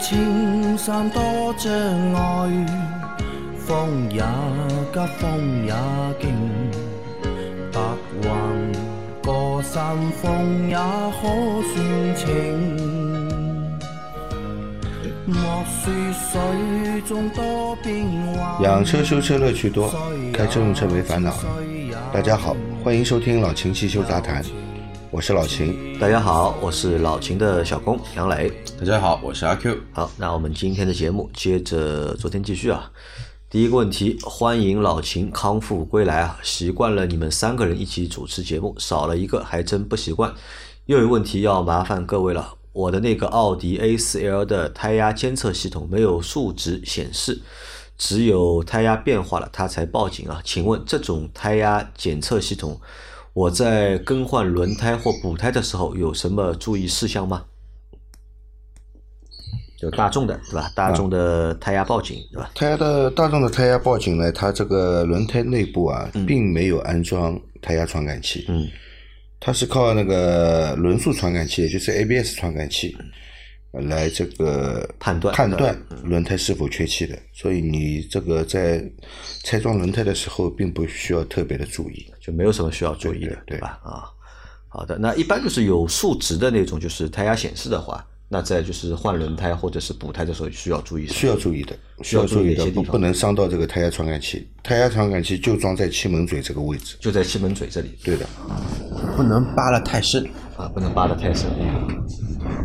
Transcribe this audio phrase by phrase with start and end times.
[0.00, 1.20] 莫说青山多
[1.58, 1.70] 障
[2.14, 2.66] 碍，
[3.58, 4.22] 风也
[4.92, 5.74] 急，风也
[6.18, 6.32] 劲，
[7.70, 7.80] 白
[8.22, 8.30] 云
[9.22, 11.28] 过山峰也可
[11.68, 12.26] 算情。
[15.26, 15.36] 莫
[15.68, 18.02] 说水中多变
[18.34, 19.94] 幻，养车修车乐趣多，
[20.32, 21.34] 开车用车没烦恼。
[22.10, 24.42] 大家好，欢迎收听老秦汽修杂谈，
[25.12, 25.98] 我是老秦。
[25.98, 28.48] 大家好，我是老秦的小工杨磊。
[28.78, 29.76] 大家好，我是阿 Q。
[29.92, 32.92] 好，那我们今天的节目接着昨天继续啊。
[33.48, 36.38] 第一个问题，欢迎老秦康复归来啊！
[36.44, 40.32] 习惯了你们三个人一起主持节目，少了一个还真不习惯。
[40.86, 47.42] 又有问题要麻烦各位了，我的那个奥迪 A4L 的胎压监测系统没有数值显示，
[47.98, 50.40] 只有胎压变化了它才报警啊！
[50.44, 52.80] 请问这种胎压检测系统，
[53.32, 57.44] 我在更换轮胎或补胎的时候有什么注意事项吗？
[59.78, 60.70] 就大众的对吧？
[60.74, 62.50] 大众的胎压报警对吧？
[62.54, 68.68] 胎压的大众的胎压报警呢，它这个轮胎内部啊，并没有安装胎压传感器，嗯，
[69.40, 72.94] 它是靠那个轮速传感器，也就是 ABS 传感器
[73.72, 77.18] 来这个判断判断轮胎是否缺气的。
[77.32, 78.84] 所以你这个在
[79.44, 82.06] 拆装轮胎的时候，并不需要特别的注意。
[82.20, 83.78] 就没有什么需要注意的，对对吧？
[83.82, 84.04] 啊，
[84.68, 94.48] 好的，那一般就是有数值的那种，就是胎压显示的话，那在就是换轮胎或者是补胎的时候需要注意需要注意的，需要要注意的不不能伤到这个胎压传感器。
[94.62, 96.96] 胎压传感器就装在气门嘴这个位置。
[97.00, 98.26] 就在气门嘴这里对的，
[99.16, 100.28] 不能扒得太深。
[100.56, 101.50] 啊，不能扒得太深。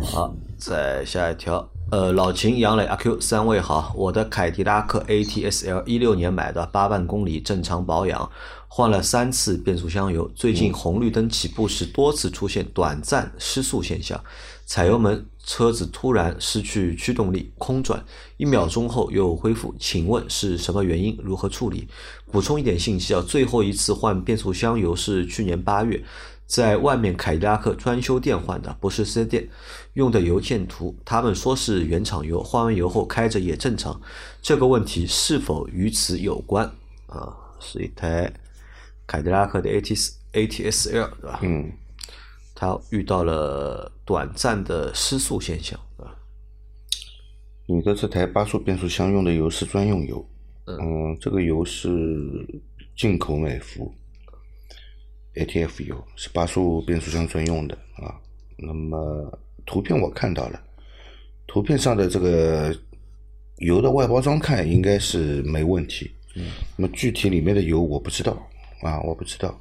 [0.02, 8.30] 好，再下一条，呃，老秦、杨磊、阿 Q 三位好，我的凯迪拉克 ATS-L 一六年买的，八万公里正常保养，
[8.68, 14.18] 换了三次变速箱油，最近红绿灯起步时多次出现短暂失速现象，
[14.64, 18.02] 踩油门车子突然失去驱动力，空转，
[18.38, 21.16] 一秒钟后又恢复，请问是什么原因？
[21.22, 21.86] 如何处理？
[22.32, 26.02] 补充一点信息啊，最后一次换变速箱油是去年八月。
[26.46, 29.48] 在外面凯迪拉克专修店换的，不是四 S 店，
[29.94, 34.00] 用的油件图，他们说是原厂油，换完油后开着也正常。
[34.40, 36.64] 这个问题是否与此有关？
[37.06, 38.32] 啊，是一台
[39.06, 41.40] 凯迪拉克的 ATS ATS-L 对吧？
[41.42, 41.72] 嗯，
[42.54, 46.14] 它遇到了短暂的失速现象，啊？
[47.66, 50.24] 你的这台八速变速箱用的油是专用油，
[50.66, 51.88] 嗯，这个油是
[52.96, 53.92] 进口美孚
[55.36, 58.14] ATF 油，是八速变速箱专用的啊。
[58.56, 60.60] 那么图片我看到了，
[61.46, 62.74] 图片上的这个
[63.58, 68.32] 油的外包装看应该是没问题，嗯，那么具体里面的油我不知道
[68.82, 69.58] 啊，我不知道。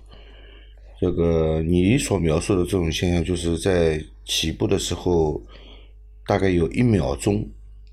[0.97, 5.41] 这个你所描述的这种现象，就是在起步的时候，
[6.25, 7.45] 大概有一秒钟，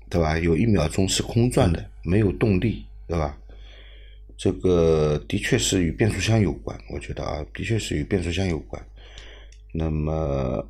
[0.09, 0.39] 对吧？
[0.39, 3.37] 有一秒钟是空转的，没有动力，对吧？
[4.37, 8.83] 这个的确是与变速箱有关，我觉得啊，的确是与变速箱有关。
[9.71, 10.67] 那么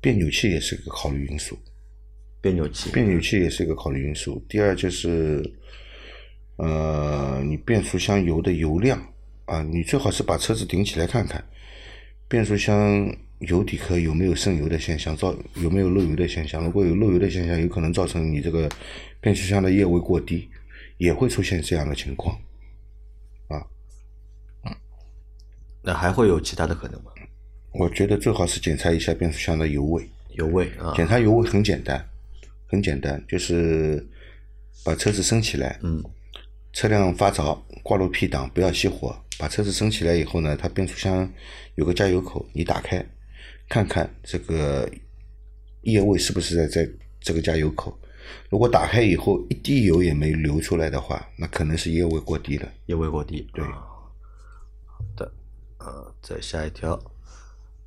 [0.00, 1.58] 变扭器也是一个考虑因素，
[2.40, 4.44] 变扭器，变扭器也是一个考虑因素。
[4.48, 5.42] 第二就是，
[6.56, 9.00] 呃，你变速箱油的油量
[9.44, 11.44] 啊，你最好是把车子顶起来看看，
[12.28, 16.64] 变速箱油底壳有没有渗油的现象，造有没有漏油的现象。
[16.64, 18.68] 如果有漏油的现象，有可能造成你这个
[19.20, 20.48] 变速箱的液位过低，
[20.98, 22.36] 也会出现这样的情况。
[23.48, 23.66] 啊
[25.82, 27.12] 那还会有其他的可能吗？
[27.72, 30.08] 我觉得最好是检查一下变速箱的油位。
[30.30, 32.04] 油位啊，检查油位很简单，
[32.66, 34.04] 很简单，就是
[34.84, 36.02] 把车子升起来，嗯，
[36.72, 41.32] 车辆发着，挂入 P 档，不要熄火，把车子升起来以后呢，它变速箱
[41.76, 43.06] 有个加油口，你打开，
[43.68, 44.90] 看看这个
[45.82, 46.90] 液位是不是在在
[47.20, 47.96] 这个加油口。
[48.48, 52.68] 如果打开以后一滴油也没流出来的话，那可能是液位过低了。
[52.86, 53.46] 液位过低。
[53.52, 53.82] 对啊
[54.86, 55.32] 好的，
[55.78, 56.98] 呃，再下一条，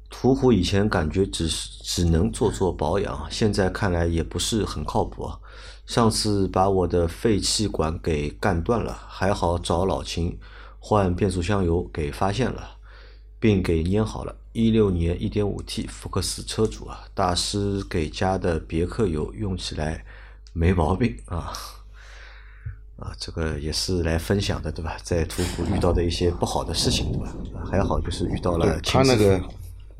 [0.09, 5.39] 途虎以前感觉只是只能做做保养，现在看来也不是很靠谱啊。
[5.85, 10.37] 上次把我的废气管给干断了，还好找老秦
[10.77, 12.77] 换变速箱油给发现了，
[13.39, 14.35] 并给粘好了。
[14.51, 20.05] 一六年一点五 T 福克斯车主啊，大师给加的别克油用起来
[20.59, 21.53] 没毛病啊。
[22.97, 24.97] 啊，这个也是来分享的，对吧？
[25.01, 27.19] 在途虎遇到的一些不好的事情，对
[27.53, 27.63] 吧？
[27.71, 29.41] 还好就是遇到了对，它那个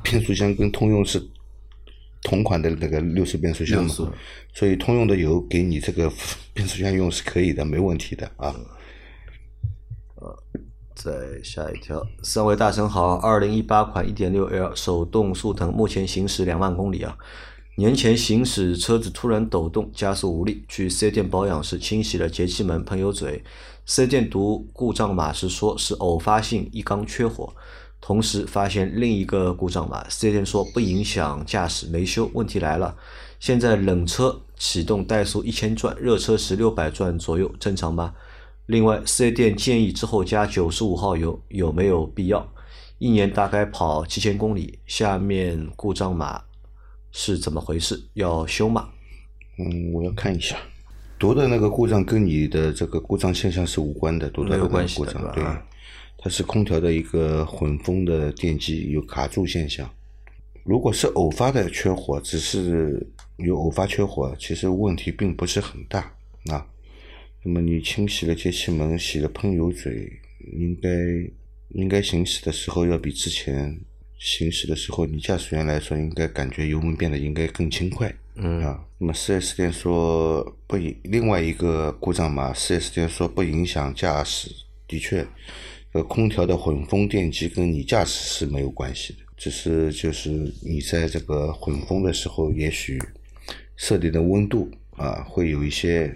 [0.04, 1.26] 变速箱跟通用是
[2.24, 4.12] 同款的那个六速变速箱嘛，
[4.54, 6.12] 所以通用的油给你这个
[6.54, 8.54] 变速箱用是可以的，没问题的啊。
[10.94, 17.18] 再下一条，三位大神好，二零一八款一点六 L 手动速腾目前行驶两万公里啊，
[17.80, 23.42] 年前行驶车子突然抖动，加速无力，去四 S 店保养时清洗了节气门喷油嘴，
[23.86, 27.56] 四 S 店读故障码时说是偶发性一缸缺火，
[28.02, 32.30] 同时发现另一个故障码，四 S 店说不影响驾驶，没修。
[32.34, 32.98] 问题来了，
[33.40, 38.14] 现在冷车启动怠速一千转，热车时六百转左右，正常吗？
[38.66, 42.46] 另外，四 S 店建议之后加九十五号油有没有必要？
[42.98, 46.42] 一年大概跑七千公里，下面故障码
[47.12, 48.00] 是怎么回事？
[48.14, 48.90] 要修吗？
[49.58, 50.58] 嗯，我要看一下。
[51.18, 55.44] 读的那个故障跟你的这个故障现象是无关的，读的那个故障对，
[56.18, 59.90] 它是空调的一个混风的电机有卡住现象。
[60.64, 63.06] 如果是偶发的缺火，只是
[63.38, 66.00] 有偶发缺火，其实问题并不是很大
[66.46, 66.66] 啊。
[67.44, 70.10] 那么你清洗了节气门，洗了喷油嘴，
[70.54, 70.90] 应该
[71.70, 73.78] 应该行驶的时候要比之前
[74.19, 78.13] 行驶的时候，你驾驶员来说应该感觉油门变得应该更轻快。
[78.36, 84.50] 嗯啊，那么四 S 店说不影，另外一个故障嘛，四 S 店说不影响驾驶。
[84.88, 85.25] 的确，
[85.92, 90.30] 呃，空调的混风电机跟你驾驶是没有关系的，只是就是
[90.63, 93.01] 你在这个混风的时候，也许
[93.75, 96.15] 设定的温度啊会有一些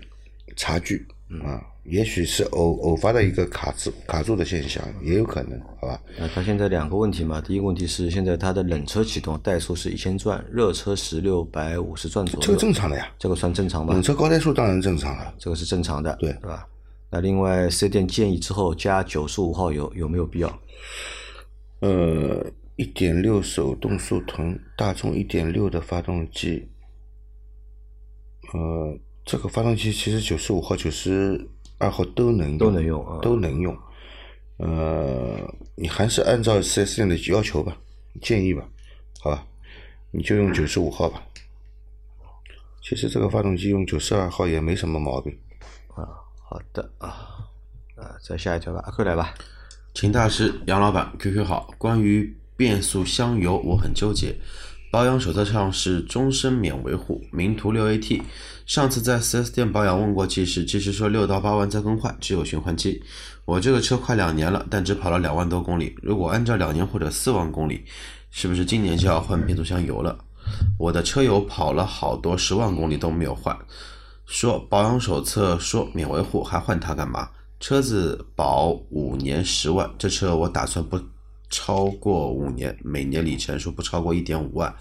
[0.55, 1.05] 差距
[1.43, 6.01] 啊，也许是偶偶发的一个卡住卡住的现象，也有可能，好吧？
[6.17, 13.93] 那它现在两个问题嘛，第一个问题是现在它的冷车启动怠速是一千转，热车时六百五十转左右，这个正常的呀，这个算正常吧？
[13.93, 16.65] 冷车高怠速当然正常了，这个是正常的，对对吧？
[17.09, 20.59] 那另外四 S 店建议之后加九十五号油有没有必要？
[21.81, 22.45] 呃，
[22.77, 26.69] 一点六手动速腾，大众一点六的发动机，
[28.53, 31.45] 呃，这个发动机其实九十五号、九十
[31.83, 33.77] 二号都能用，都能用啊都能用。
[34.57, 35.37] 呃，
[35.75, 37.75] 你还是按照四 S 店的要求吧，
[38.21, 38.63] 建议吧，
[39.19, 39.45] 好吧，
[40.11, 41.21] 你就用九十五号吧。
[42.81, 45.37] 其实这个发动机用九十二号也没什么毛病。
[45.95, 46.07] 啊
[46.37, 47.07] 好的啊，
[47.95, 49.33] 啊，再下一条吧，阿坤来吧。
[49.93, 51.73] 秦大师，杨老板，QQ 好。
[51.77, 54.35] 关于变速箱油，我很纠结。
[54.93, 58.21] 保养手册上是终身免维护，名图六 AT。
[58.67, 63.01] 上次在 4S 店保养问过技师，技师说六到八万再更换，只有循环期。
[63.43, 65.95] 我这个车快两年了，但只跑了两万多公里。
[66.03, 67.83] 如果按照两年或者四万公里，
[68.29, 70.15] 是不是今年就要换变速箱油了？
[70.77, 73.57] 我的车友跑了好多十万公里都没有换。
[74.27, 77.27] 说保养手册说免维护，还换它干嘛？
[77.59, 81.01] 车子保五年十万，这车我打算不
[81.53, 84.75] 超过五年，每年里程数不超过一点五万，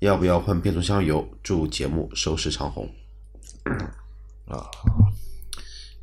[0.00, 1.26] 要不要换变速箱油？
[1.42, 2.86] 祝节目收视长虹。
[4.46, 4.68] 啊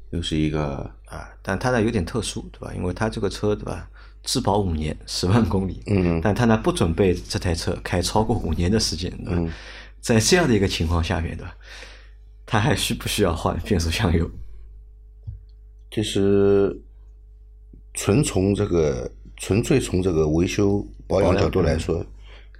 [0.09, 2.73] 又是一个啊，但它呢有点特殊，对吧？
[2.73, 3.87] 因为它这个车，对吧？
[4.23, 9.31] 质保五年，十万公里，嗯但他呢不准备这台车开超过五年的时间，对吧？
[9.35, 9.51] 嗯
[10.01, 11.55] 在这样的一个情况下面，对吧？
[12.45, 14.29] 他还需不需要换变速箱油？
[15.91, 16.81] 其实，
[17.93, 22.05] 纯从这个纯粹从这个维修保养角度来说，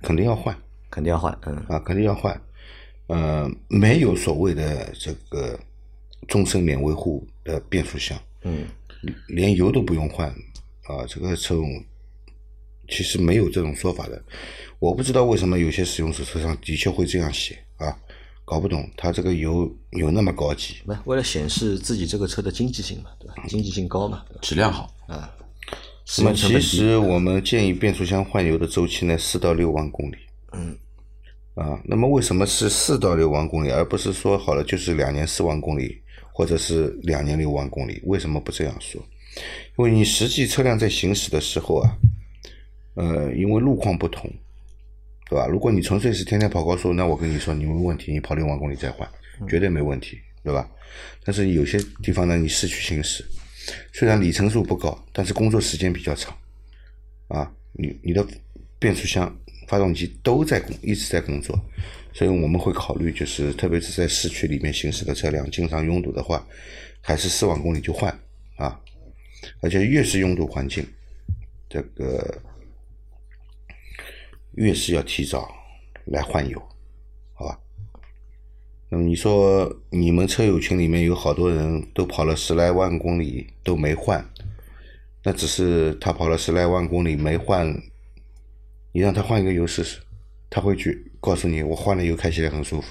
[0.02, 0.56] 肯定要换。
[0.90, 2.42] 肯定要换，嗯，啊，肯定要换。
[3.08, 5.60] 呃，没有所谓的这个
[6.28, 8.66] 终身免维护的变速箱，嗯，
[9.28, 10.30] 连油都不用换
[10.84, 11.84] 啊，这个这种
[12.90, 14.22] 其实没有这种说法的。
[14.80, 17.98] 我不知道为什么有些使用手册上的确会这样写啊，
[18.46, 20.76] 搞不懂它这个油有那么高级。
[20.86, 23.36] 不，为了显示自己这个车的经济性嘛，对吧？
[23.48, 25.14] 经济性高嘛，质量好，使
[26.20, 30.16] 那么其实我们建议变速箱换油的周期呢，四到六万公里。
[30.54, 30.78] 嗯。
[31.56, 36.00] 啊，那么为什么是四到六万公里，而不是说好了就是两年四万公里，
[36.32, 38.00] 或者是两年六万公里？
[38.06, 39.02] 为什么不这样说？
[39.78, 41.98] 因为你实际车辆在行驶的时候啊，
[42.94, 44.32] 呃，因为路况不同，
[45.32, 45.48] 对吧？
[45.48, 49.10] 如果你纯粹是天天跑高速，那我跟你说你没问题，你跑六万公里再换，
[49.50, 50.70] 绝对没问题，对吧？
[51.24, 53.26] 但是有些地方呢，你市区行驶，
[53.94, 56.38] 虽然里程数不高，但是工作时间比较长，
[57.28, 58.26] 啊，你你的
[58.80, 59.36] 变速箱、
[59.68, 61.60] 发动机都在工，一直在工作，
[62.14, 66.46] 所以我们会考虑，就是特别是在市区里面行驶的车辆，经常拥堵的话，
[67.02, 68.12] 还是四万公里就换
[68.56, 68.80] 啊，
[69.62, 70.86] 而且越是拥堵环境，
[71.70, 72.42] 这个
[74.54, 75.50] 越是要提早
[76.06, 76.62] 来换油，
[78.90, 84.26] 那么你说你们车友群里面有好多人都跑了十来万公里都没换，
[85.24, 87.68] 那只是他跑了十来万公里没换，
[88.94, 90.00] 你让他换一个油试试，
[90.50, 92.88] 他会去告诉你我换了油开起来很舒服。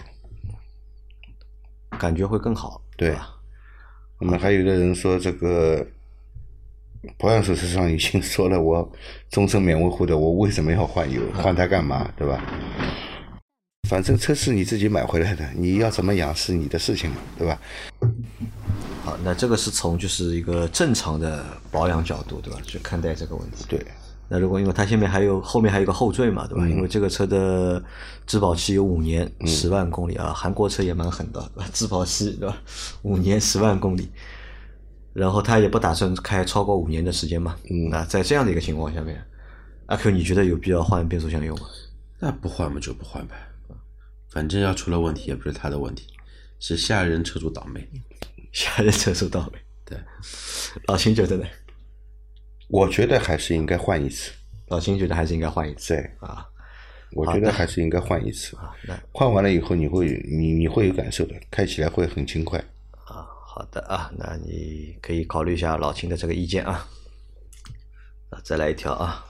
[1.99, 3.35] 感觉会更好，对吧？
[4.21, 5.87] 那么还有的人说这个
[7.17, 8.93] 保养手册上已经 说了，我
[9.31, 11.23] 终身免维护的，我为什么要换油？
[11.33, 12.13] 换它干嘛？
[12.19, 12.45] 对吧？
[13.89, 17.61] 反正车是你自己买回来的，你要怎么养是你的事情嘛，对吧？
[19.05, 22.59] 好，那这个是从就是一个正常的保养角度，对吧？
[22.67, 23.65] 去看待这个问题。
[23.69, 23.81] 对，
[24.29, 26.67] 那如果因为它下面还有后面还有一个后缀嘛，对吧？
[26.69, 27.83] 因为这个车的
[28.27, 32.57] 质保期有五年，十万公里啊，韩国车也蛮狠的， 质保期对吧？
[33.03, 34.11] 五年十万公里，
[35.13, 37.55] 然后他也不打算开超过五年的时间嘛。
[37.71, 39.23] 嗯，那在这样的一个情况下面，
[39.87, 41.63] 阿 Q 你觉得有必要换变速箱油吗？
[42.19, 43.35] 那不换嘛就不换呗，
[44.37, 46.09] 反正要出了问题也不是他的问题，
[46.61, 47.89] 是下人车主倒霉。
[48.53, 49.59] 下人车主倒霉。
[49.83, 49.99] 对，
[50.89, 51.47] 老秦觉得呢？
[52.69, 54.31] 我觉得还是应该换一次。
[54.67, 55.95] 老秦觉得还是应该换一次。
[55.95, 56.47] 对啊，
[57.13, 58.55] 我觉得还是应该换一次。
[58.59, 62.59] 啊那换完了以后，你会你你会有感受的，开起来会很轻快。
[63.07, 66.87] 啊，好的啊，那你可以考虑一下老秦的这个意见啊。
[68.29, 69.25] 啊，再来一条啊，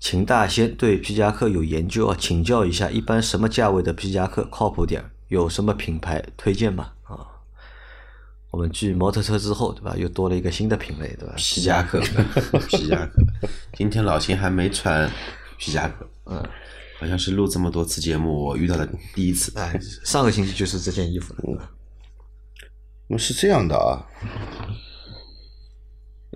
[0.00, 5.04] 秦大仙对皮夹克有研究啊，请教一下，一般什么价位的皮夹克靠谱点？
[5.28, 6.92] 有什么品牌推荐吗？
[7.02, 7.26] 啊，
[8.50, 9.94] 我们继摩托车之后，对吧？
[9.96, 11.34] 又多了一个新的品类，对吧？
[11.36, 12.00] 皮夹克，
[12.68, 13.22] 皮夹克。
[13.76, 15.10] 今天老秦还没穿
[15.58, 16.42] 皮夹克，嗯，
[16.98, 19.52] 好像是录这么多次节目我遇到的第一次。
[19.58, 21.70] 哎，上个星期就是这件衣服了？
[23.08, 24.06] 那是这样的啊，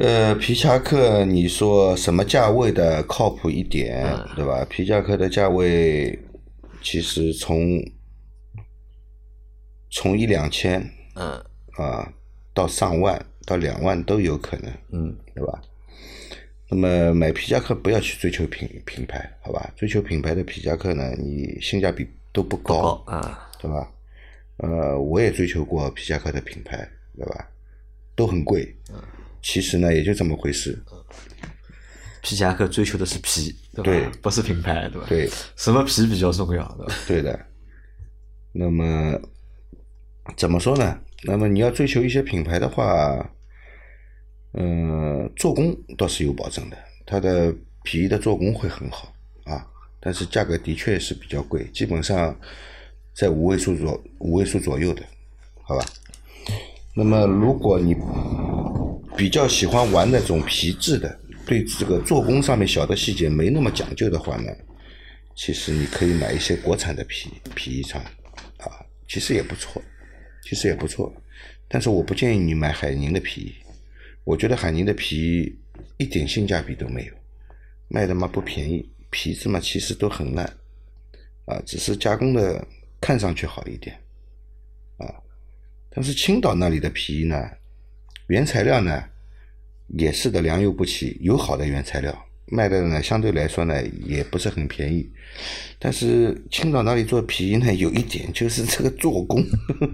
[0.03, 4.05] 呃，皮夹克，你说什么价位的靠谱一点，
[4.35, 4.67] 对吧？
[4.69, 6.19] 皮夹克的价位
[6.83, 7.81] 其实从
[9.93, 10.83] 从一两千
[11.15, 11.41] 嗯
[11.75, 12.13] 啊
[12.53, 15.63] 到上万到两万都有可能，嗯，对吧？
[16.69, 19.73] 那么买皮夹克不要去追求品品牌，好吧？
[19.77, 23.89] 追求品牌的皮夹克呢，你性价比都不高，高啊，对吧？
[24.57, 26.77] 呃，我也追求过皮夹克的品牌，
[27.17, 27.49] 对吧？
[28.17, 28.77] 都很贵，
[29.43, 30.81] 其实呢也就这么回事，
[32.23, 33.85] 皮夹克追求的是皮，对吧？
[33.85, 35.07] 对不是品牌，对吧？
[35.09, 36.95] 对什么皮比较重要，对吧？
[37.09, 37.47] 对的。
[38.53, 39.21] 那么
[40.37, 40.99] 怎么说呢？
[41.25, 43.31] 那么你要追求一些品牌的话，
[44.53, 49.13] 嗯、做工倒是有保证的，它的皮的做工会很好
[49.45, 49.67] 啊，
[50.01, 52.39] 但是价格的确是比较贵，基本上
[53.15, 55.03] 在五位数左五位数左右的，
[55.63, 55.85] 好吧？
[56.95, 57.95] 那么如果你
[59.23, 64.51] 比较喜欢玩那种皮质的，对这个做工上面小的细节没那么讲究的话呢，
[65.37, 69.81] 其实你可以买一些国产的皮皮衣穿，啊，其实也不错，
[70.43, 71.15] 其实也不错。
[71.69, 73.55] 但是我不建议你买海宁的皮衣，
[74.25, 75.57] 我觉得海宁的皮衣
[75.99, 77.15] 一点性价比都没有，
[77.87, 80.45] 卖的嘛不便宜，皮质嘛其实都很烂，
[81.45, 82.67] 啊，只是加工的
[83.01, 83.97] 看上去好一点，
[84.97, 85.15] 啊，
[85.91, 87.49] 但是青岛那里的皮衣呢，
[88.27, 89.05] 原材料呢
[89.89, 93.75] 也是的良莠不齐，有好的原材料，卖的呢相对来说呢
[94.07, 95.09] 也不是很便宜，
[95.79, 99.45] 但是青岛那里做皮衣呢有一点就是这个做工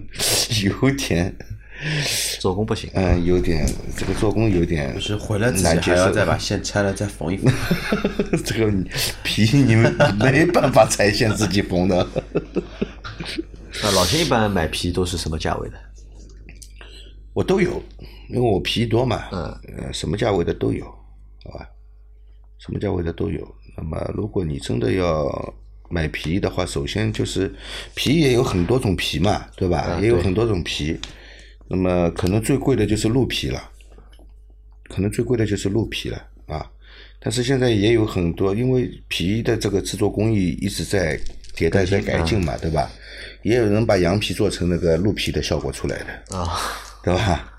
[0.64, 1.34] 有点，
[2.40, 3.66] 做工不行，嗯，有点
[3.96, 7.52] 这个做工有点就是回来自己要再把 线拆了再缝一缝。
[8.44, 8.84] 这个你
[9.22, 12.06] 皮你们没办法拆线自己缝的。
[13.82, 15.76] 那老秦一般买皮都是什么价位的？
[17.38, 17.80] 我都有，
[18.28, 19.44] 因为我皮多嘛，嗯
[19.78, 20.84] 呃，什么价位的都有，
[21.44, 21.68] 好吧？
[22.58, 23.46] 什么价位的都有。
[23.76, 25.54] 那么，如果你真的要
[25.88, 27.54] 买皮的话，首先就是
[27.94, 29.86] 皮也有很多种皮嘛，对吧？
[29.88, 30.98] 嗯也有很多种皮。
[31.68, 33.70] 那么，可能最贵的就是鹿皮了，
[34.88, 36.68] 可能最贵的就是鹿皮了啊。
[37.20, 41.16] 但是现在也有很多，因为皮的这个制作工艺一直在
[41.54, 42.90] 迭代、在改进嘛，对吧？
[43.44, 46.36] 也有人把羊皮做成那个鹿皮的效果出来的。
[46.36, 46.58] 啊，
[47.08, 47.52] 对吧？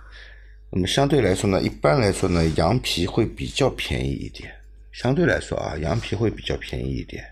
[0.71, 4.51] 那么相对来说呢，一般来说呢，羊皮会比较便宜一点。
[4.91, 7.23] 相对来说啊，羊皮会比较便宜一点。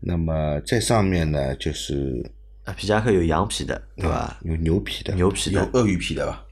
[0.00, 2.24] 那么在上面呢，就是
[2.64, 4.38] 啊皮夹克有羊皮的，对吧？
[4.42, 6.44] 有牛皮的，有牛皮的，有鳄鱼皮的吧？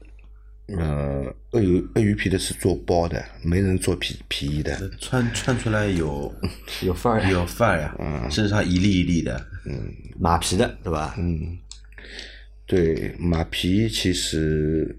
[0.77, 4.89] 呃，鳄鱼鳄鱼皮的是做包的，没人做皮皮衣的。
[4.99, 6.33] 穿穿出来有
[6.81, 9.45] 有范儿，有范儿呀，身上一粒一粒的。
[9.65, 11.15] 嗯马皮的，对吧？
[11.17, 11.57] 嗯，
[12.71, 14.97] 对，马皮其实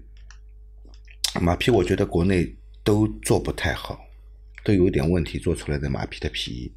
[1.41, 3.99] 马皮我觉得国内都做不太好，
[4.63, 6.71] 都有点问题做出来的马皮的皮衣，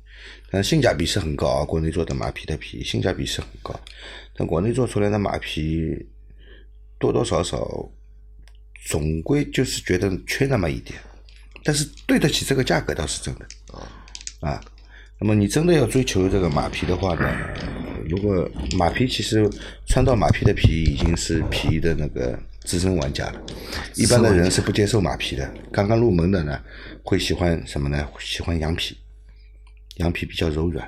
[0.51, 3.79] 但性价比是很高啊，国内做的马皮的皮性价比是很高，
[4.35, 5.95] 但国内做出来的马皮
[6.99, 7.87] 多多少少
[8.87, 10.99] 总归就是觉得缺那么一点，
[11.63, 13.47] 但是对得起这个价格倒是真的
[14.41, 14.59] 啊。
[15.19, 17.31] 那么你真的要追求这个马皮的话呢，
[18.09, 19.49] 如果马皮其实
[19.87, 23.43] 穿到马皮的皮已经是皮的那个资深玩家了，
[23.95, 25.55] 一般的人是不接受马皮的。
[25.73, 26.61] 刚刚入门的呢，
[27.03, 28.09] 会喜欢什么呢？
[28.19, 28.97] 喜欢羊皮，
[29.97, 30.87] 羊皮比较柔软，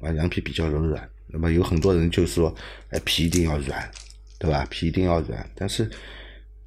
[0.00, 2.54] 啊，羊皮比较柔软，那么有很多人就说，
[2.90, 3.90] 哎，皮一定要软，
[4.38, 4.66] 对吧？
[4.70, 5.90] 皮一定要软，但是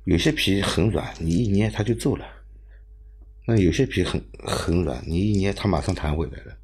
[0.04, 2.26] 有些皮很软，你一捏它就皱了。
[3.48, 6.56] 那有些皮很很软，你一捏它马上弹回来了，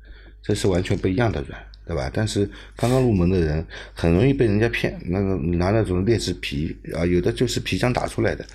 [0.44, 2.12] 这是完全不一样的软，对吧？
[2.14, 8.46] 但是刚刚入门的人很容易被人家骗，那个拿那种劣质皮啊，有的就是皮浆打出来的，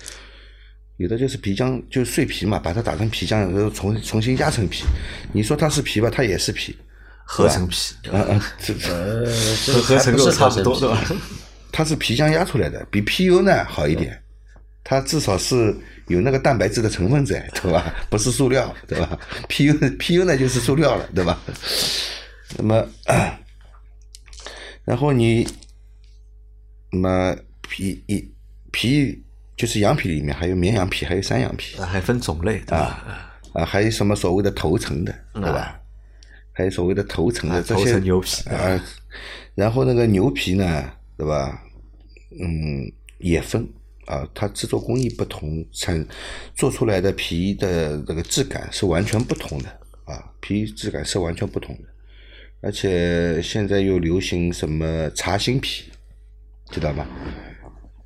[0.97, 4.83] 有的就是皮浆就碎皮嘛，把它打成皮浆，然后重重新压成皮。
[5.31, 6.75] 你说它是皮吧，它也是皮，
[7.25, 11.03] 合成皮， 啊啊，这和合成肉差不多，对吧？
[11.71, 14.21] 它是皮浆压出来的，比 PU 呢好一点，
[14.83, 15.75] 它至少是
[16.07, 17.91] 有那个蛋白质的成分在，对吧？
[18.11, 19.17] 不是塑料，对吧
[19.49, 21.41] ？PU PU 呢就是塑料了，对吧？
[22.57, 22.87] 那么，
[24.85, 25.47] 然后你，
[26.91, 28.31] 那么皮一
[28.71, 29.23] 皮
[29.55, 33.31] 就是羊皮里面还有绵羊皮，还有山羊皮还分种类，啊？
[33.53, 35.79] 啊，还有什么所谓的头层的，对吧？
[36.51, 38.83] 还有所谓的头层的这头些层牛皮啊，
[39.55, 41.63] 然后那个牛皮呢，对吧？
[42.39, 43.67] 嗯，也分
[44.05, 46.05] 啊，它制作工艺不同，产
[46.55, 49.69] 做出来的皮的这个质感是完全不同的
[50.05, 51.92] 啊，皮质感是完全不同的，
[52.63, 55.91] 而且现在又流行什么茶芯皮，
[56.71, 57.05] 知道吧？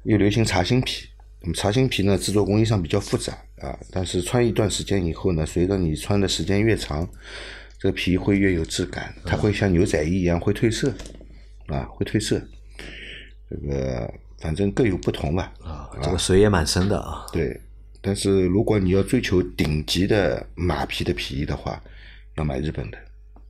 [0.04, 1.08] 又流行茶芯皮。
[1.42, 7.08] 那么茶芯皮呢，制作工艺上比较复杂啊，但是穿一段时间以后呢，随着你穿的时间越长，
[7.78, 10.92] 这个皮会越有质感，它会像牛仔衣一样会褪色，
[11.68, 12.42] 啊，会褪色。
[13.50, 15.54] 这个反正各有不同吧。
[15.62, 17.28] 啊，这个水也蛮深的啊。
[17.32, 17.62] 对，
[18.02, 21.80] 但是如果你要追求顶级的马皮的皮衣的话，
[22.38, 22.98] 要买日本的。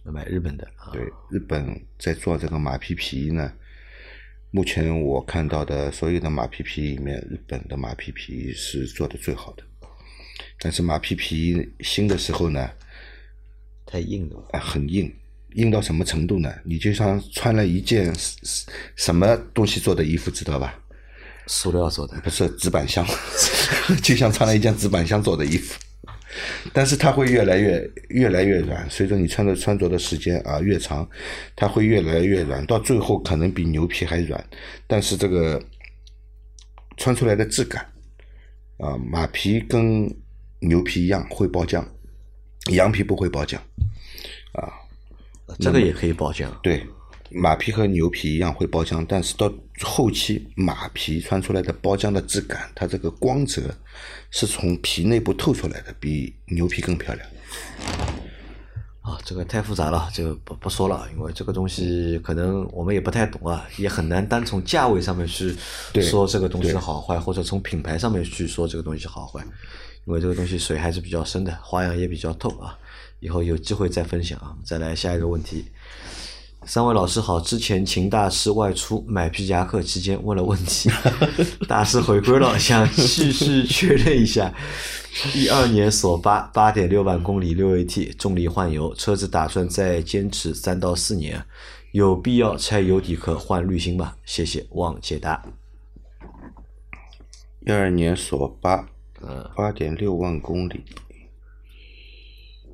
[0.07, 0.89] 要买日本的啊。
[0.93, 3.51] 对，日本在做这个马皮皮衣呢，
[4.51, 9.63] 目前我看到的所有的马皮皮里面，日本的马皮皮衣是做的最好的。
[10.59, 12.71] 但是马皮皮衣新的时候呢，
[13.85, 14.47] 太硬了。
[14.53, 15.13] 啊，很硬，
[15.55, 16.51] 硬到什么程度呢？
[16.63, 20.79] 你就像穿了一件什什么东西做的衣服，知道吧？
[21.47, 23.05] 塑料做的不是纸板箱，
[24.03, 25.79] 就像穿了一件纸板箱做的衣服。
[26.73, 31.07] 但是它会越来越越来越软，随着你穿着穿着的时间啊越长，
[31.55, 34.43] 它会越来越软，到最后可能比牛皮还软。
[34.87, 35.61] 但是这个
[36.97, 37.85] 穿出来的质感
[38.77, 40.07] 啊，马皮跟
[40.59, 41.85] 牛皮一样会爆浆，
[42.71, 43.57] 羊皮不会爆浆
[44.53, 44.71] 啊。
[45.59, 46.49] 这个也可以包浆。
[46.61, 46.85] 对，
[47.29, 53.61] 马皮和牛皮一样会包浆，但是到后期马皮穿出来的包浆的质感，它这个光泽
[54.31, 57.27] 是从皮内部透出来的，比牛皮更漂亮。
[59.01, 65.55] 啊，这个太复杂了，就不不说了，因为这个东西可能我们也不太懂啊，也很难单从价位上面去
[66.01, 69.41] 说这个东西的好坏，或者从品牌上面去说这个东西好坏，
[70.05, 72.77] 因为这个东西水还是比较深的，花样也比较透啊。
[73.19, 74.53] 以后有机会再分享啊。
[74.65, 75.65] 再来下一个问题，
[76.67, 80.89] 三位老师好，之前秦大师外出买皮夹克期间问了问题，
[81.65, 84.53] 大师回归了，想继续确认一下。
[85.33, 91.41] 一二年索八八点六万公里六 AT 重力换油，车子打算再坚持三到四年，
[91.93, 94.15] 有必要拆油底壳换滤芯吗？
[94.25, 95.41] 谢谢，望解答。
[97.65, 98.89] 一二年索八，
[99.55, 100.83] 八点六万公里，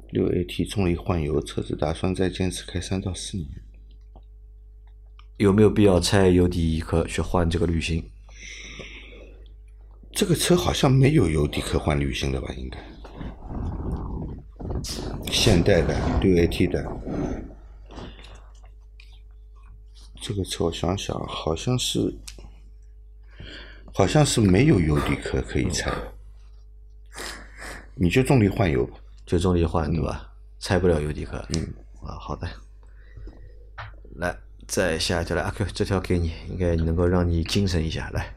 [0.10, 3.63] 六 AT 重力换油，车子打算再坚持开三到四年。
[5.38, 8.04] 有没有必要拆油底壳去换这个滤芯？
[10.12, 12.54] 这个车好像没有油底壳换滤芯的吧？
[12.56, 12.78] 应该。
[15.32, 16.86] 现代的六 AT 的，
[20.22, 22.14] 这个车我想想，好像是，
[23.94, 25.92] 好像是没有油底壳可以拆，
[27.96, 28.98] 你就重力换油吧。
[29.26, 30.32] 就重力换对吧？
[30.60, 31.44] 拆不了油底壳。
[31.50, 31.74] 嗯。
[32.02, 32.48] 啊，好的。
[34.18, 38.10] 来，再下一条来，阿 Q，这条给你，应该能够让你精神一下。
[38.12, 38.36] 来，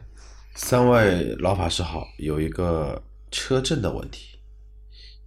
[0.54, 4.38] 三位老法师好，有一个车震的问题。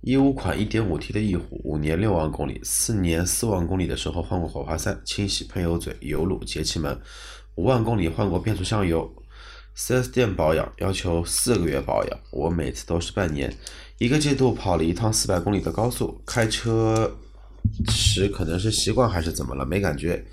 [0.01, 6.97] 一五款一点五 T 的翼虎，五年六万公里，四年四万公里的时候换过火花塞、清洗喷油嘴、油路、节气门，
[7.55, 9.13] 五万公里换过变速箱油。
[9.75, 13.53] 四 S 店保养要求四个月保养，我每次都是半年。
[13.97, 17.17] 一个季度跑了一趟四百公里的高速，开车
[17.89, 20.25] 时可能是习惯还是怎么了，没感觉。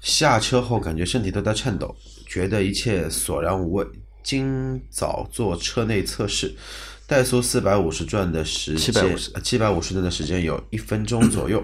[0.00, 1.94] 下车后感觉身体都在颤抖，
[2.26, 3.86] 觉得一切索然无味。
[4.22, 6.54] 今早做车内测试，
[7.08, 11.62] 怠速四百五十转的时间，750七百五十转的时间有一分钟左右。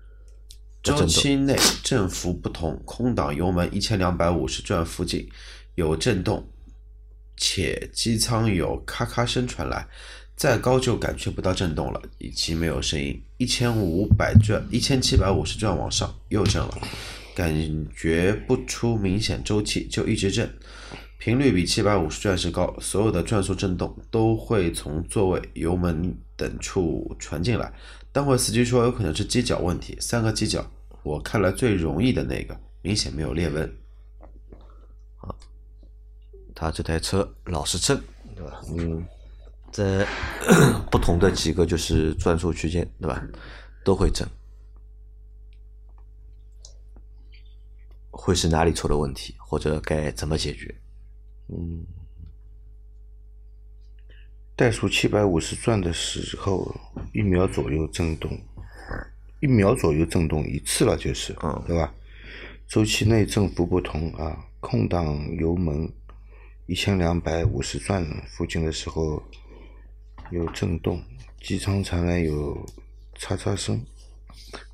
[0.82, 5.28] 周期内振幅不同，空档油门一千两百五十转附近
[5.74, 6.48] 有震动，
[7.36, 9.86] 且机舱有咔咔声传来。
[10.34, 13.22] 再高就感觉不到震动了，以及没有声音。
[13.36, 16.78] 一千五百转，一千七百五十转往上又震了，
[17.34, 17.54] 感
[17.94, 20.52] 觉不出明显周期，就一直震，
[21.18, 27.72] 频率比七百五十转时高，所有的转速震动都会从座位、油门等处传进来。
[28.12, 30.68] 待会司机说有可能是机脚问题，三个机脚，
[31.02, 33.72] 我看了最容易的那个，明显没有裂纹。
[36.52, 37.98] 他这台车老是震，
[38.36, 38.60] 对吧？
[38.76, 39.02] 嗯，
[39.72, 40.06] 在
[40.90, 43.22] 不同的几个就是转速区间，对吧？
[43.82, 44.28] 都会震，
[48.22, 50.74] 会是哪里出了问题，或者该怎么解决？
[51.48, 51.86] 嗯，
[54.54, 56.70] 怠速七百五十转的时候，
[57.14, 58.38] 一秒左右震动，
[59.40, 61.94] 一秒左右震动一次了，就是，嗯对吧？
[62.68, 65.90] 周期内振幅不同啊，空档油门
[66.66, 69.20] 一千两百五十转附近的时候
[70.30, 71.02] 有震动，
[71.40, 72.54] 机舱传来有
[73.18, 73.82] 嚓嚓声，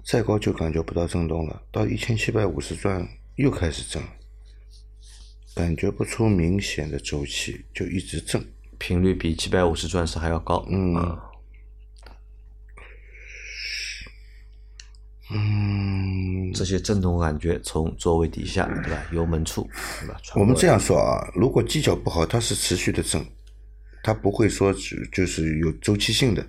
[0.04, 4.03] 再高就感觉不到震动了，到一千七百五十转又开始震，
[5.55, 8.44] 感觉不出明显的周期，就一直震。
[8.79, 10.66] 频率比七百五十转时还要高。
[10.70, 11.22] 嗯啊
[15.29, 19.05] 嗯，这些震动感觉从座位底下，对吧？
[19.11, 19.68] 油门处，
[20.01, 20.20] 对吧？
[20.37, 23.27] 我们这样说啊，如果技巧不好，它是持续的震，
[24.05, 26.46] 它不会说只就是有周期性的，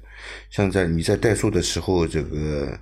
[0.52, 2.80] 像在你在怠速的时候，这个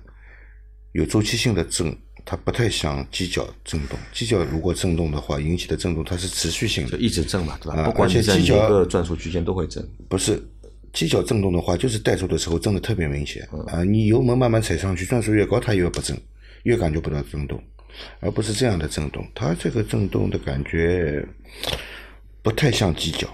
[0.92, 3.96] 有周期性的震，它不太像机脚震动。
[4.12, 7.82] 机脚如果震动的话，引起的震动它是持续性的，就一直震嘛，对吧？
[7.82, 9.88] 啊不管你在哪个转速区间都会震。
[10.08, 10.42] 不是
[10.92, 13.84] 机脚震动的话，就是怠速的时候震的特别明显啊。
[13.84, 16.20] 你油门慢慢踩上去，转速越高，它越不震，
[16.64, 17.62] 越感觉不到震动，
[18.18, 19.24] 而不是这样的震动。
[19.32, 21.24] 它这个震动的感觉
[22.42, 23.28] 不太像机脚，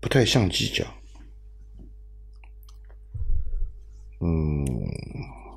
[0.00, 0.84] 不太像机脚。
[4.24, 4.66] 嗯，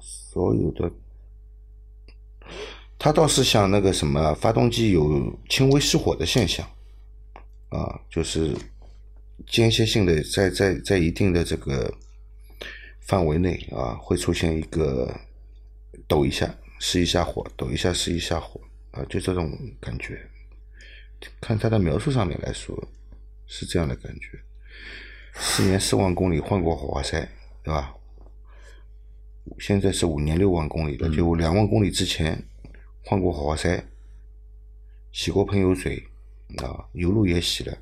[0.02, 0.92] 所有的，
[3.06, 6.68] 它倒是像那个什么，发动机有轻微失火的现象，
[7.70, 8.52] 啊，就是
[9.46, 11.94] 间歇性的在在在一定的这个
[13.02, 15.16] 范围内啊，会出现一个
[16.08, 20.20] 抖一下试一下火，抖一下试一下火啊，就这种感觉。
[21.40, 22.76] 看它的描述上面来说
[23.46, 24.40] 是这样的感觉。
[25.36, 27.20] 四年四万公里换过火花塞，
[27.62, 27.94] 对吧？
[29.60, 32.44] 现在是五年六万公里了，就两万公里之前
[33.08, 33.86] 换过火花塞，
[35.12, 36.08] 洗过喷油嘴，
[36.58, 37.78] 啊，油路也洗了，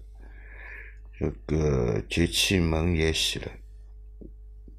[1.17, 3.49] 这个节气门也洗了，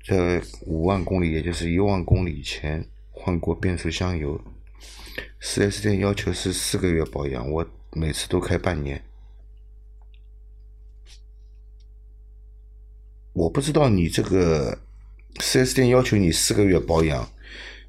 [0.07, 4.39] 在五万公里，也就是一万公里前换过变速箱油。
[5.41, 9.03] 四 S 店要求是四个月保养，我每次都开半年。
[13.33, 14.79] 我不知道你这个
[15.41, 17.31] 四 S 店要求你四个月保养，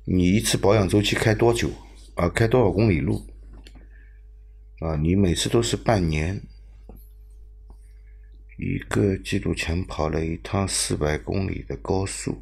[0.05, 1.69] 你一次保养周期开多久
[2.15, 2.27] 啊？
[2.29, 3.25] 开多少公里路？
[4.79, 6.41] 啊，你每次都是半年。
[8.57, 12.41] 一个季度前跑了一趟四百公里的高速，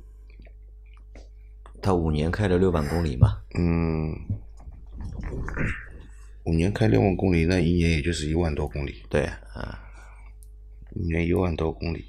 [1.82, 4.14] 他五年开了六万公里嘛，嗯，
[6.44, 9.80] 五年开六万公里，那一年也就是一万多公里，对啊，
[10.92, 12.06] 一年一万多公里。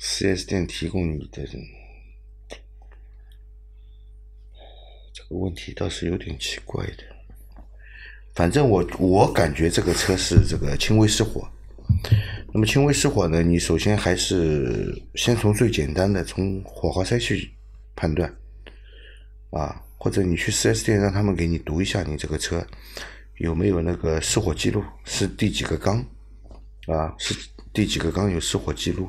[0.00, 1.46] 四 S 店提供你的
[5.38, 7.04] 问题倒是有点奇怪的。
[8.34, 11.48] 反正我我感觉这个车是这个轻微失火。
[12.52, 17.52] 那么轻微失火呢，你首先还是先从最简单的从火花塞去
[17.94, 18.32] 判断。
[19.50, 22.66] 啊，或者你去 4S 店让他们给你读一下你这个车
[23.36, 26.04] 有没有那个失火记录，是第几个缸？
[26.88, 27.34] 啊，是
[27.72, 29.08] 第几个缸有失火记录，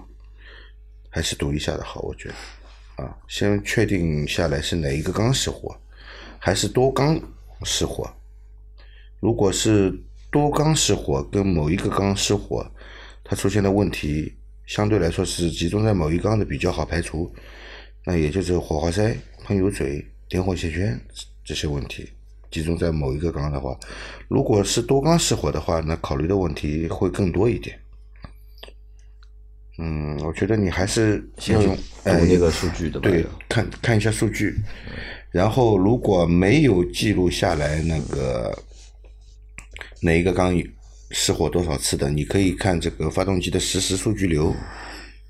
[1.09, 2.35] 还是读一下的好，我觉得。
[3.03, 5.75] 啊，先确定下来是哪一个缸失火，
[6.45, 7.19] 还是多缸
[7.63, 8.07] 失火。
[9.19, 9.91] 如果是
[10.29, 12.63] 多缸失火跟某一个缸失火，
[13.23, 14.31] 它出现的问题
[14.67, 17.33] 相对来说是集中在某一缸的比较好排除，
[18.05, 20.95] 那也就是火花塞、喷油嘴、点火线圈
[21.43, 22.07] 这些问题
[22.51, 23.75] 集中在某一个缸的话，
[24.27, 27.75] 如果是多缸失火的话，那考虑的问题会更多一点。
[29.79, 33.09] 嗯，我觉得你还是先用读呃那个数据的吧。
[33.09, 34.55] 对，看看一下数据，
[35.35, 38.57] 然后如果没有记录下来那个
[40.01, 40.57] 哪一个缸
[41.11, 44.55] 失火多少次的，你可以看这个发动机的实时数据流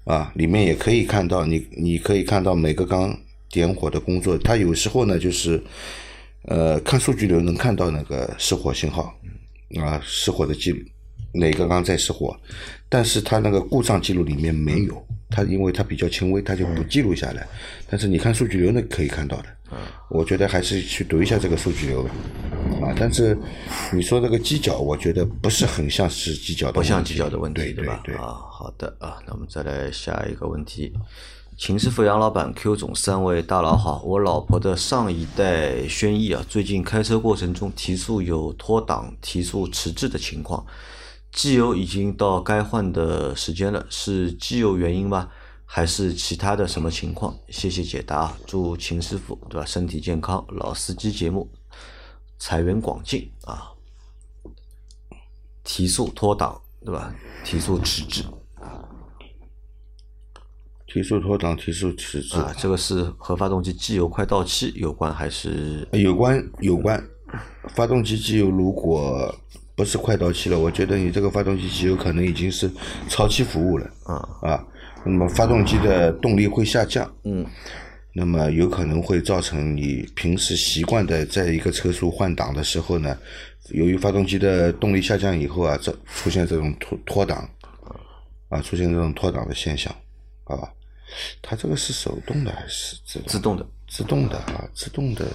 [0.04, 3.18] 啊，里面也可以看到你你可以看到每个缸
[3.50, 5.60] 点火的工作，它有时候呢就是
[6.44, 9.12] 呃看数据流能看到那个失火信号
[9.82, 10.78] 啊，失火的记录
[11.34, 12.40] 哪个缸在失火，
[12.88, 15.05] 但是它那个故障记录里面没有。
[15.30, 17.48] 它因为它比较轻微，它就不记录下来。
[17.90, 19.46] 但是你看数据流呢，可以看到的。
[20.10, 22.12] 我觉得还是去读一下这个数据流吧。
[22.82, 23.38] 啊，但是
[23.92, 28.00] 你说这个犄角，我觉得不是很像是犄角的，不像犄角的问题，对吧？
[28.04, 28.16] 对。
[28.16, 30.94] 啊，好的啊，那我们再来下一个问题。
[31.58, 40.66] 秦师傅、杨老板、Q 总三位大佬好，我老婆的上一代轩逸啊，最近开车过程中提速有脱档、提速迟滞的情况，
[41.36, 45.30] 机油已经到该换的时间了，是机油原因吗？
[45.66, 47.38] 还是其他的什么情况？
[47.50, 51.52] 谢谢解答，祝秦师傅对吧身体健康，老司机节目
[52.40, 53.74] 财源广进啊！
[55.66, 57.14] 提速脱档对吧？
[57.44, 58.24] 提速迟滞。
[60.88, 65.86] 提速脱档、提速迟滞啊，这个是和发动机机油快到期有关还是？
[65.92, 67.06] 有关有关，
[67.76, 69.36] 发动机机油如果
[69.76, 72.70] 不是快到期了，我觉得你这个发动机极有可能已经是
[73.10, 73.92] 超期服务了。
[74.06, 74.68] 啊啊，
[75.04, 77.14] 那么发动机的动力会下降。
[77.24, 77.46] 嗯。
[78.18, 83.18] 那么有可能会造成你平时习惯的在一个车速换挡的时候呢，
[83.72, 87.50] 由于发动机的动力下降以后啊，这出现这种脱脱档，
[88.48, 89.94] 啊，出现这种脱档的现象，
[90.46, 90.72] 啊。
[91.42, 93.68] 它这个是手动的还是自动自动的？
[93.90, 95.26] 自动的啊，自动的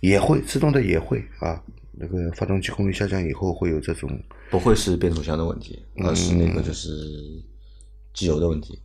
[0.00, 1.62] 也会，自动的也会啊。
[1.96, 4.10] 那个发动机功率下降以后会有这种，
[4.50, 6.88] 不会是变速箱的问题，而是那个就是
[8.12, 8.80] 机油的问题。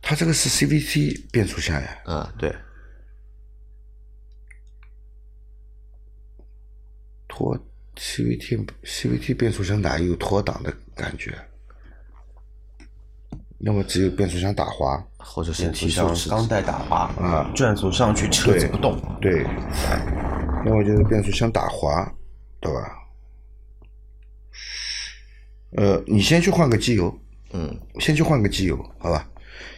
[0.00, 2.02] 它这个是 CVT 变速箱呀？
[2.04, 2.54] 啊，对。
[7.28, 7.56] 拖
[7.96, 11.32] CVT CVT 变速箱哪有拖档的感觉？
[13.62, 19.44] 要么只有变速箱打滑，或者是提速刚带打滑啊，转速上去车子不动，对，
[20.66, 22.12] 要么就是变速箱打滑，
[22.60, 22.80] 对吧？
[25.76, 27.16] 呃，你先去换个机油，
[27.52, 29.28] 嗯，先去换个机油，好吧？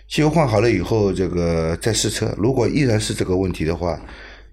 [0.08, 4.00] 机油换好了以后，这个再试车，如果依然是这个问题的话，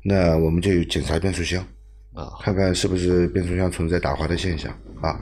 [0.04, 1.66] 那我们就检查变速箱，
[2.14, 4.70] 啊，看看是不是变速箱存在打滑的现象
[5.02, 5.18] 啊。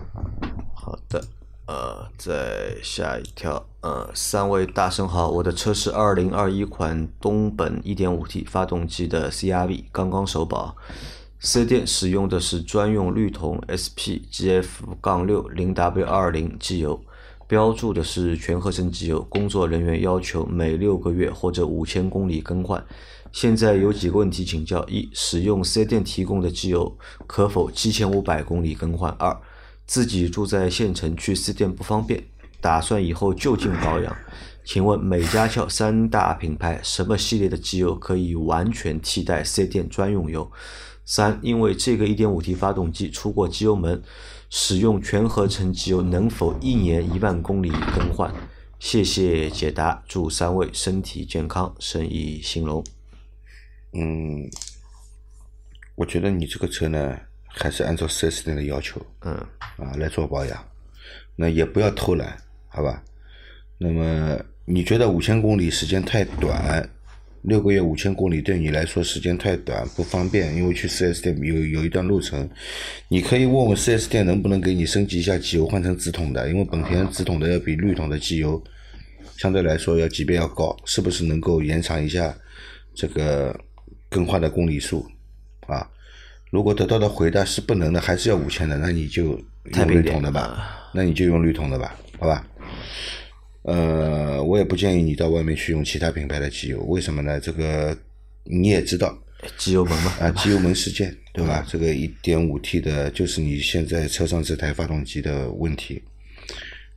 [0.73, 1.23] 好的。
[1.69, 10.75] 呃，再下一条，呃，三位大神好，我的车是二零二一款东本一点五 T 发动机的 CRV，刚刚首保，
[11.39, 14.65] 四店使用的是专用绿铜 SP GF
[14.99, 16.99] 杠六零 W 二零机油，
[17.45, 22.83] 标注的是全合成机油，工作人员要求每六个月或者五千公里更换。
[23.31, 29.11] 现在有几个问题请教：一、使用四店提供的机油可否七千五百公里更换？
[29.19, 29.39] 二、
[29.89, 32.23] 自己住在县城，去四店不方便，
[32.61, 34.15] 打算以后就近保养。
[34.63, 40.51] 请问美加壳三大品牌什么系列的机油可以完全替代四店专用油？
[41.05, 43.99] 三，因为这个 1.5T 发动机出过机油门，
[44.51, 48.31] 使用全合成机油能否一年一万公里更换？
[48.77, 52.83] 谢谢解答，祝三位身体健康，生意兴隆。
[53.93, 54.51] 嗯，
[55.95, 57.21] 我觉得你这个车呢。
[57.49, 59.33] 还是按照四 S 店的要求，嗯，
[59.77, 60.65] 啊来做保养，
[61.35, 63.03] 那也不要偷懒，好吧？
[63.77, 66.87] 那么你觉得五千公里时间太短，
[67.43, 72.49] 六个月五千公里对你来说时间太短，不方便，因为去四 S 店有有一段路程，
[73.07, 78.61] 你可以问问四 S 店能不能给你升级一下机油，换成直筒的，因为本田直筒的要比绿筒的机油
[79.37, 82.37] 相对来说要级别要高，是不是能够延长一下
[82.93, 83.57] 这个
[84.09, 85.05] 更换的公里数
[85.67, 85.89] 啊？
[86.49, 89.39] 如果得到的回答是不能的，还是要五千的，那你就
[89.75, 92.47] 用绿桶的吧，那你就用绿桶的吧，好吧？
[93.63, 97.39] 呃，我也不建议你到外面去用其他品牌的机油，为什么呢？
[97.39, 97.95] 这个
[98.45, 99.15] 你也知道，
[99.57, 101.63] 机油门嘛，啊，机油门事件， 对吧？
[101.67, 106.01] 这个一点五 T 的，就是你现在车上这台发动机的问题。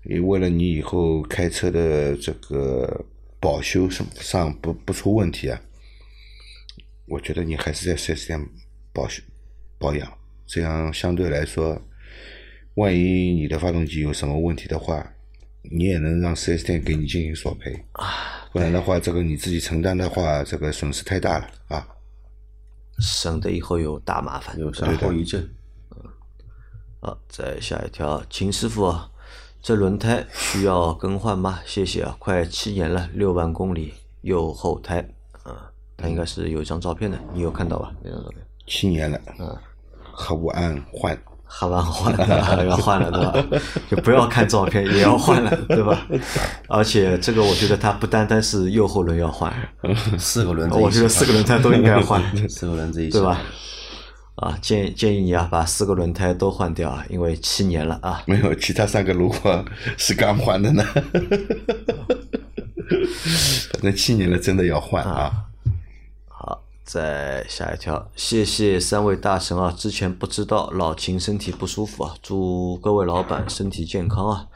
[0.04, 3.04] 你为了你以后开车的这个
[3.38, 5.60] 保修上上不不出问题啊，
[7.06, 8.40] 我觉得你还是在四 S 店
[8.92, 9.22] 保修。
[9.82, 10.10] 保养，
[10.46, 11.82] 这样相对来说，
[12.74, 15.12] 万一你的发动机有什么问题的话，
[15.62, 18.48] 你也能让四 S 店给你进行索赔啊。
[18.52, 21.88] 不然的话，这个你自己承担的话，这个损失太大了啊。
[22.98, 25.48] 省得以后有大麻烦，有啥后遗症。
[27.00, 28.94] 好，再下一条，秦师傅，
[29.60, 31.60] 这轮胎需要更换吗？
[31.66, 35.00] 谢谢啊，快七年了，六万公里，右后胎，
[35.42, 37.92] 啊，他应该是有一张照片的，你有看到吧？
[38.04, 38.38] 那张照片。
[38.66, 39.58] 七年了，嗯。
[40.22, 42.14] 还不按换，还不按换，
[42.66, 43.60] 要换了对吧？
[43.90, 46.06] 就不要看照片，也要换了 对吧？
[46.68, 49.52] 而且这个我觉得它不单单是右后轮要换，
[50.18, 53.40] 四个轮子，我觉得四个轮胎都应该换， 四个轮子一起，对吧？
[54.36, 58.22] 啊，建建议你啊，把四个轮胎都换掉啊，因为七年了啊。
[58.26, 59.64] 没有，其他三个如果
[59.98, 60.82] 是刚换的呢？
[63.72, 65.12] 反正七年了，真的要换啊。
[65.12, 65.34] 好，
[66.92, 69.74] 再下一条，谢谢三位大神啊！
[69.74, 74.46] 之前不知道老秦身体不舒服啊，祝各位老板身体健康啊！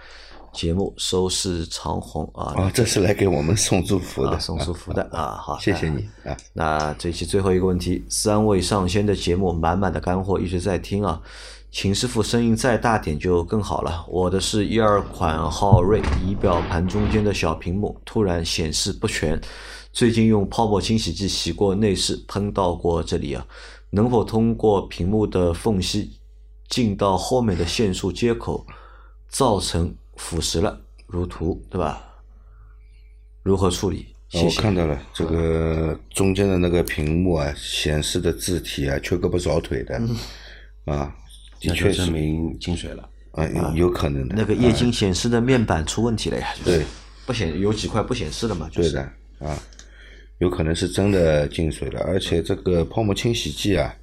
[0.52, 2.52] 节目收视长虹啊！
[2.54, 5.38] 啊，这是来给我们送祝福的，送祝福的 啊！
[5.40, 6.36] 好，谢谢你啊！
[6.52, 11.18] 那这期最后一个问题，三位上仙的节目满满的干货，一直在听啊。
[11.70, 14.04] 秦师傅声音再大点就更好了。
[14.08, 19.40] 我的是一二款昊锐，仪表盘中间的小屏幕突然显示不全。
[19.96, 23.46] 最近用泡沫清洗剂洗过内饰，喷到过这里啊，
[23.88, 26.18] 能否通过屏幕的缝隙
[26.68, 28.66] 进到后面的线束接口，
[29.30, 30.82] 造成腐蚀了？
[31.06, 31.98] 如图对吧？
[33.42, 34.08] 如何处理？
[34.34, 39.98] 我看到了，这个中间的那个屏幕啊，显示的字体啊，缺胳膊少腿的
[40.84, 41.10] 啊。
[41.58, 44.34] 的确证明进水了，啊，有可能的。
[44.36, 46.48] 那个液晶显示的面板出问题了呀？
[46.62, 46.84] 对，
[47.24, 48.68] 不显有几块不显示了嘛？
[48.74, 49.00] 对的，
[49.38, 49.58] 啊，
[50.38, 52.00] 有可能是真的进水了。
[52.00, 53.94] 而且这个泡沫清洗剂啊，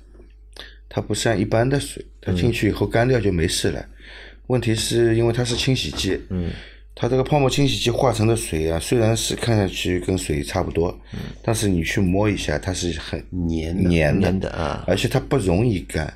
[0.90, 3.86] 它不像一般的水，它进去以后干掉就没事了。
[4.48, 6.52] 问题是因为它是清洗剂，嗯，
[6.96, 16.14] 它这个泡沫清洗剂化成的水啊，虽然是看上去跟水差不多，嗯，但是你去摸一下，它是很黏黏的啊，而且它不容易干。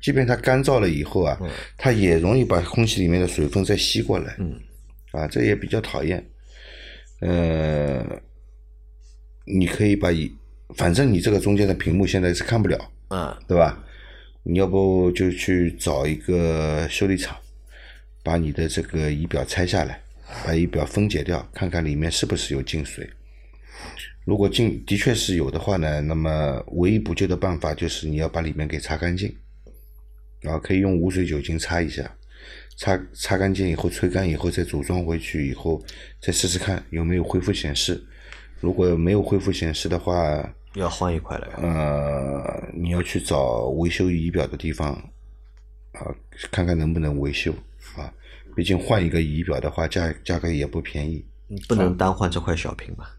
[0.00, 1.38] 即便它干燥了以后啊，
[1.76, 4.36] 它也容易把空气里面的水分再吸过来，
[5.12, 6.24] 啊，这也比较讨厌。
[7.20, 8.06] 呃，
[9.44, 10.32] 你可以把一，
[10.76, 13.84] 反正你这个中间的屏幕现在是看不了，嗯，对吧？
[14.42, 17.36] 你要不就去找一个修理厂，
[18.22, 20.00] 把你的这个仪表拆下来，
[20.44, 23.08] 把仪表分解掉，看看里面是不是有进水。
[24.24, 29.34] 如果进的确是有的话呢，那么唯一补救的办法就是你要把里面给擦干净。
[30.44, 32.10] 啊，可以用无水酒精擦一下，
[32.78, 35.84] 擦擦干净以后，吹干以后再组装回去以后，
[36.18, 38.02] 再试试看有没有恢复显示。
[38.60, 40.14] 如果没有恢复显示的话，
[40.74, 41.48] 要换一块了。
[41.56, 44.92] 呃，你要去找维修仪表的地方，
[45.92, 46.14] 啊，
[46.52, 47.52] 看看能不能维修
[47.96, 48.12] 啊。
[48.54, 51.24] 毕竟换一个仪表的话，价价格也不便宜。
[51.68, 53.10] 不能单换这块小屏吧？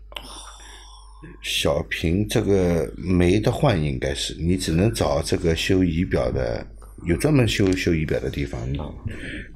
[1.41, 6.65] 小屏这个没得换，应该是你只能找这个修仪表的。
[7.05, 8.59] 有专门修修仪表的地方，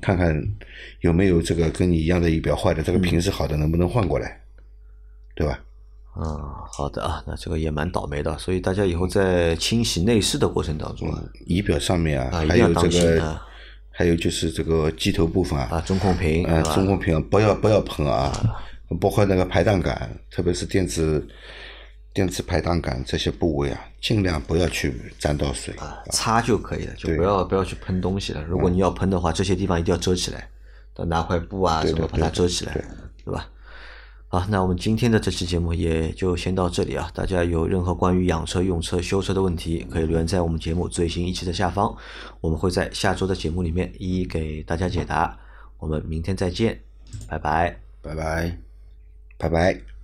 [0.02, 0.36] 看看
[1.02, 4.42] 有没有这个跟你一样的仪表坏的，这个屏是好的，能不能换过来，
[5.36, 5.64] 对吧？
[6.16, 11.08] 啊，好的啊，那这个也蛮倒霉的，所以大家以后在清洗内饰的过程当中，
[11.46, 13.40] 仪表上面啊，还有这个，
[13.90, 18.32] 还有就是这个机头部分啊，啊中控屏，啊，中控屏不要不要碰啊，
[19.00, 21.28] 包括那个排档杆，特别是电子。
[22.14, 28.42] 电子排档杆这些部位啊，尽量不要去沾到水，啊擦就可以了，就不要不要去喷东西了。
[28.46, 30.48] 如果你要喷的话，这些地方一定要遮起来，
[31.08, 32.74] 拿块布啊什么把它遮起来，
[33.26, 33.50] 对吧？
[34.36, 37.10] 啊，那我们今天的这期节目也就先到这里啊。
[37.14, 41.96] 大家有任何关于养车、用车、修车的问题，可以留言在我们节目最新一期的下方，
[42.42, 45.38] 我们会在下周的节目里面一一给大家解答。
[45.80, 46.78] 我们明天再见，
[47.30, 48.58] 拜拜，拜拜，
[49.38, 49.95] 拜拜。